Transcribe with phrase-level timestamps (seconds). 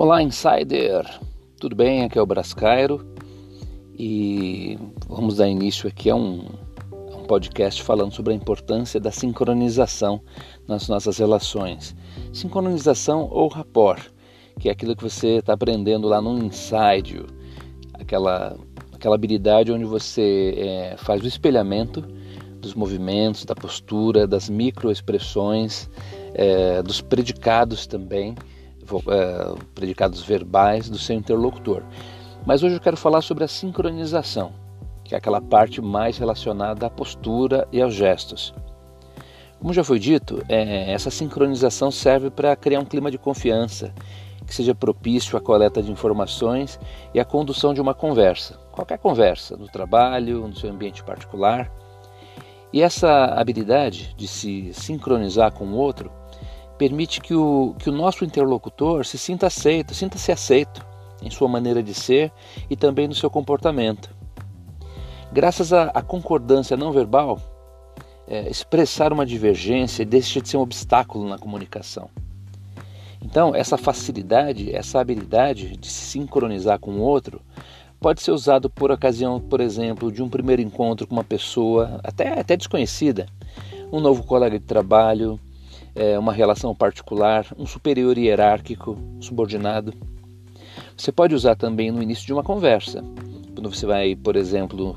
[0.00, 1.04] Olá, Insider!
[1.58, 2.04] Tudo bem?
[2.04, 3.04] Aqui é o Brascairo
[3.98, 4.78] e
[5.08, 6.46] vamos dar início aqui a um,
[7.12, 10.22] a um, podcast falando sobre a importância da sincronização
[10.68, 11.96] nas nossas relações.
[12.32, 14.00] Sincronização ou rapport,
[14.60, 17.26] que é aquilo que você está aprendendo lá no Inside,
[17.94, 18.56] aquela,
[18.92, 22.02] aquela habilidade onde você é, faz o espelhamento
[22.60, 25.90] dos movimentos, da postura, das microexpressões,
[26.34, 28.36] é, dos predicados também
[28.96, 31.82] uh, predicados verbais do seu interlocutor.
[32.46, 34.52] Mas hoje eu quero falar sobre a sincronização,
[35.04, 38.54] que é aquela parte mais relacionada à postura e aos gestos.
[39.58, 43.92] Como já foi dito, é, essa sincronização serve para criar um clima de confiança
[44.46, 46.80] que seja propício à coleta de informações
[47.12, 51.70] e à condução de uma conversa, qualquer conversa, no trabalho, no seu ambiente particular.
[52.72, 56.10] E essa habilidade de se sincronizar com o outro
[56.78, 60.86] permite que o, que o nosso interlocutor se sinta aceito, sinta-se aceito
[61.20, 62.32] em sua maneira de ser
[62.70, 64.14] e também no seu comportamento.
[65.32, 67.40] Graças à, à concordância não verbal,
[68.28, 72.08] é, expressar uma divergência deixa de ser um obstáculo na comunicação.
[73.20, 77.40] Então, essa facilidade, essa habilidade de se sincronizar com o outro
[78.00, 82.38] pode ser usado por ocasião, por exemplo, de um primeiro encontro com uma pessoa até,
[82.38, 83.26] até desconhecida,
[83.92, 85.40] um novo colega de trabalho,
[85.98, 89.92] é, uma relação particular, um superior hierárquico, subordinado.
[90.96, 93.04] Você pode usar também no início de uma conversa,
[93.54, 94.96] quando você vai, por exemplo,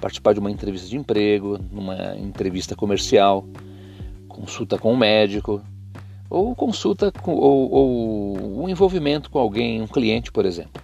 [0.00, 3.46] participar de uma entrevista de emprego, numa entrevista comercial,
[4.28, 5.62] consulta com um médico,
[6.28, 10.82] ou consulta com, ou, ou um envolvimento com alguém, um cliente, por exemplo.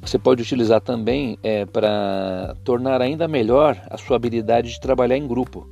[0.00, 5.26] Você pode utilizar também é, para tornar ainda melhor a sua habilidade de trabalhar em
[5.26, 5.66] grupo.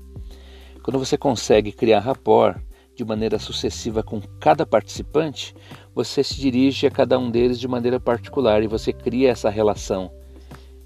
[0.83, 2.61] Quando você consegue criar rapport
[2.95, 5.55] de maneira sucessiva com cada participante,
[5.95, 10.11] você se dirige a cada um deles de maneira particular e você cria essa relação.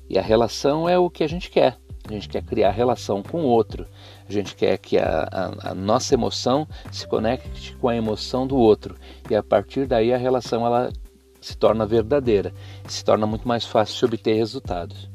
[0.09, 1.79] E a relação é o que a gente quer.
[2.09, 3.87] A gente quer criar relação com o outro.
[4.29, 8.57] A gente quer que a, a, a, nossa emoção se conecte com a emoção do
[8.57, 8.95] outro.
[9.29, 10.93] E a partir daí a relação ela
[11.41, 12.53] se torna verdadeira.
[12.87, 15.11] Se torna muito mais fácil de obter resultados.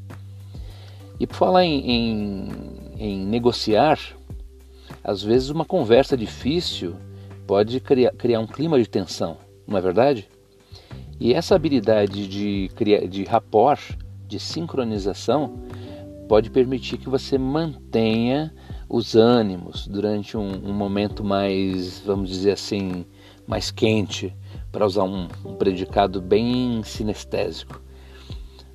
[1.18, 2.50] E por falar em, em,
[2.98, 3.98] em negociar,
[5.04, 6.96] às vezes, uma conversa difícil
[7.48, 10.30] pode criar, criar um clima de tensão, não é verdade?
[11.20, 12.70] E essa habilidade de,
[13.10, 13.80] de rapport,
[14.28, 15.60] de sincronização,
[16.28, 18.54] pode permitir que você mantenha
[18.88, 23.06] os ânimos durante um, um momento mais, vamos dizer assim,
[23.46, 24.36] mais quente,
[24.72, 27.82] para usar um, um predicado bem sinestésico.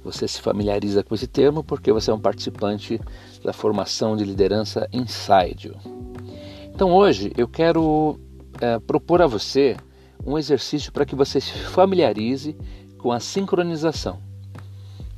[0.04, 3.00] Você se familiariza com esse termo porque você é um participante
[3.42, 5.72] da formação de liderança Inside.
[6.76, 8.20] Então hoje eu quero
[8.60, 9.78] é, propor a você
[10.26, 12.54] um exercício para que você se familiarize
[12.98, 14.18] com a sincronização.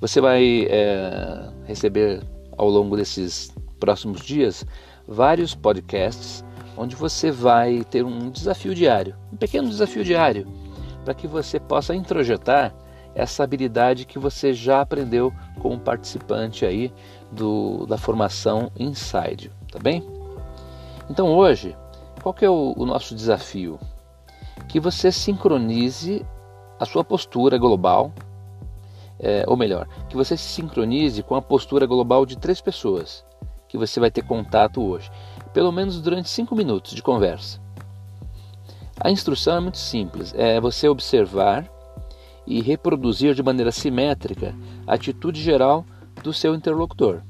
[0.01, 2.23] Você vai é, receber
[2.57, 4.65] ao longo desses próximos dias
[5.05, 6.45] vários podcasts
[6.77, 10.47] onde você vai ter um desafio diário, um pequeno desafio diário,
[11.05, 12.73] para que você possa introjetar
[13.17, 16.93] essa habilidade que você já aprendeu como participante aí
[17.33, 20.18] do, da formação Inside, tá bem?
[21.11, 21.77] Então hoje,
[22.23, 23.79] qual que é o, o nosso desafio?
[24.69, 26.25] Que você sincronize
[26.79, 28.13] a sua postura global,
[29.19, 33.25] é, ou melhor, que você se sincronize com a postura global de três pessoas
[33.69, 35.11] que você vai ter contato hoje,
[35.53, 37.61] pelo menos durante cinco minutos de conversa.
[38.99, 41.69] A instrução é muito simples, é você observar
[42.47, 44.55] e reproduzir de maneira simétrica
[44.87, 45.85] a atitude geral
[46.23, 47.23] do seu interlocutor.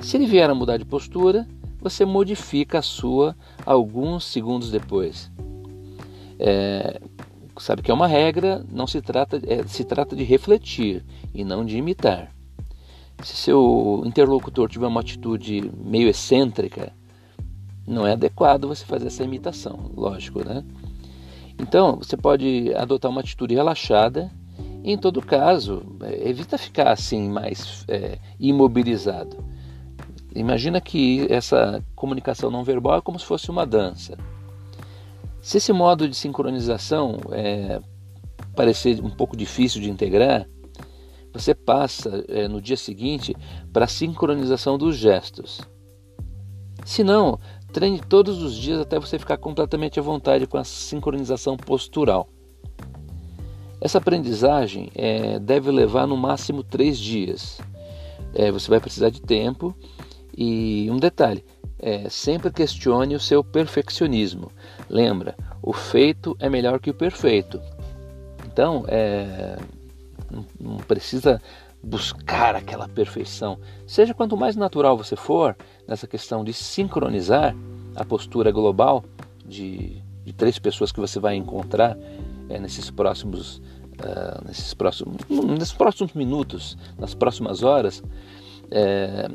[0.00, 1.46] Se ele vier a mudar de postura,
[1.80, 5.30] você modifica a sua alguns segundos depois.
[6.38, 7.00] É,
[7.58, 11.04] sabe que é uma regra, não se trata, é, se trata de refletir
[11.34, 12.34] e não de imitar.
[13.22, 16.92] Se seu interlocutor tiver uma atitude meio excêntrica,
[17.86, 20.64] não é adequado você fazer essa imitação, lógico, né?
[21.58, 24.30] Então, você pode adotar uma atitude relaxada
[24.82, 29.36] e, em todo caso, é, evita ficar assim mais é, imobilizado.
[30.34, 34.16] Imagina que essa comunicação não verbal é como se fosse uma dança.
[35.40, 37.80] Se esse modo de sincronização é,
[38.54, 40.46] parecer um pouco difícil de integrar,
[41.32, 43.34] você passa é, no dia seguinte
[43.72, 45.60] para a sincronização dos gestos.
[46.84, 47.38] Se não,
[47.72, 52.28] treine todos os dias até você ficar completamente à vontade com a sincronização postural.
[53.80, 57.60] Essa aprendizagem é, deve levar no máximo três dias.
[58.34, 59.74] É, você vai precisar de tempo
[60.36, 61.44] e um detalhe:
[61.78, 64.50] é, sempre questione o seu perfeccionismo.
[64.88, 67.60] Lembra, o feito é melhor que o perfeito.
[68.46, 69.56] Então, é,
[70.60, 71.40] não, precisa
[71.82, 73.58] buscar aquela perfeição.
[73.86, 75.56] Seja quanto mais natural você for
[75.88, 77.56] nessa questão de sincronizar
[77.96, 79.04] a postura global
[79.44, 81.96] de, de três pessoas que você vai encontrar
[82.48, 83.62] é, nesses próximos
[84.00, 88.02] uh, nesses próximos nesses próximos minutos, nas próximas horas,
[88.70, 89.28] é,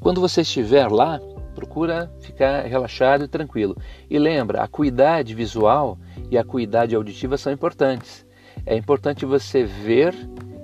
[0.00, 1.20] quando você estiver lá,
[1.54, 3.76] procura ficar relaxado e tranquilo.
[4.08, 5.98] E lembra, a acuidade visual
[6.30, 8.24] e a acuidade auditiva são importantes.
[8.64, 10.14] É importante você ver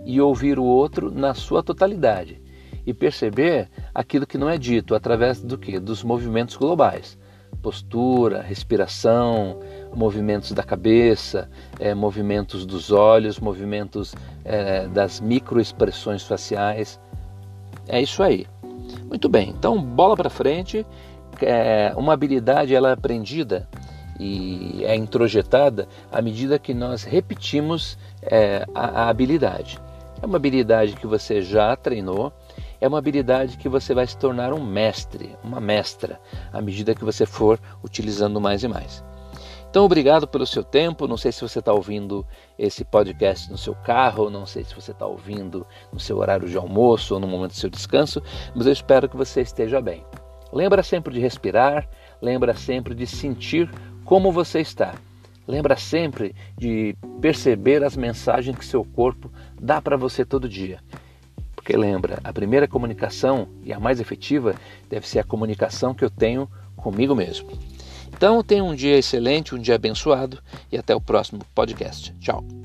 [0.05, 2.41] e ouvir o outro na sua totalidade
[2.87, 5.81] e perceber aquilo que não é dito através do que?
[5.81, 7.19] Dos movimentos globais.
[7.63, 9.59] Postura, respiração,
[9.95, 11.49] movimentos da cabeça,
[11.81, 14.15] é, movimentos dos olhos, movimentos
[14.45, 17.01] é, das microexpressões faciais.
[17.89, 18.47] É isso aí.
[19.09, 20.87] Muito bem, então bola para frente.
[21.41, 23.69] É, uma habilidade ela é aprendida
[24.19, 29.79] e é introjetada à medida que nós repetimos é, a, a habilidade.
[30.23, 32.33] É uma habilidade que você já treinou,
[32.81, 36.21] é uma habilidade que você vai se tornar um mestre, uma mestra,
[36.53, 39.05] à medida que você for utilizando mais e mais.
[39.75, 41.09] Então, obrigado pelo seu tempo.
[41.09, 42.25] Não sei se você está ouvindo
[42.57, 46.57] esse podcast no seu carro, não sei se você está ouvindo no seu horário de
[46.57, 48.23] almoço ou no momento do seu descanso,
[48.55, 50.05] mas eu espero que você esteja bem.
[50.53, 51.89] Lembra sempre de respirar,
[52.23, 53.69] lembra sempre de sentir
[54.05, 54.95] como você está.
[55.45, 59.29] Lembra sempre de perceber as mensagens que seu corpo
[59.61, 60.79] dá para você todo dia.
[61.57, 64.55] Porque lembra, a primeira comunicação e a mais efetiva
[64.89, 67.74] deve ser a comunicação que eu tenho comigo mesmo.
[68.17, 70.39] Então tenha um dia excelente, um dia abençoado
[70.71, 72.15] e até o próximo podcast.
[72.21, 72.64] Tchau.